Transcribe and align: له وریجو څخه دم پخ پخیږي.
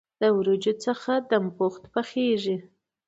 له 0.21 0.27
وریجو 0.37 0.73
څخه 0.85 1.11
دم 1.29 1.45
پخ 1.57 1.73
پخیږي. 1.93 2.57